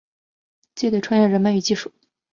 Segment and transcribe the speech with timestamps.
[0.77, 1.91] 累积创业人脉与技术